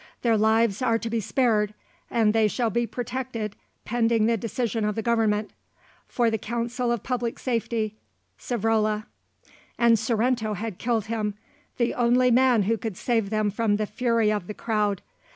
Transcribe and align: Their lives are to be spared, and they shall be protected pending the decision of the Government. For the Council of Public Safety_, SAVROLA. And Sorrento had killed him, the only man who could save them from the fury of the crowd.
Their 0.23 0.35
lives 0.35 0.81
are 0.81 0.97
to 0.97 1.11
be 1.11 1.19
spared, 1.19 1.75
and 2.09 2.33
they 2.33 2.47
shall 2.47 2.71
be 2.71 2.87
protected 2.87 3.55
pending 3.85 4.25
the 4.25 4.35
decision 4.35 4.83
of 4.83 4.95
the 4.95 5.03
Government. 5.03 5.51
For 6.07 6.31
the 6.31 6.39
Council 6.39 6.91
of 6.91 7.03
Public 7.03 7.35
Safety_, 7.35 7.93
SAVROLA. 8.39 9.05
And 9.77 9.99
Sorrento 9.99 10.55
had 10.55 10.79
killed 10.79 11.05
him, 11.05 11.35
the 11.77 11.93
only 11.93 12.31
man 12.31 12.63
who 12.63 12.79
could 12.79 12.97
save 12.97 13.29
them 13.29 13.51
from 13.51 13.75
the 13.75 13.85
fury 13.85 14.31
of 14.31 14.47
the 14.47 14.55
crowd. 14.55 15.03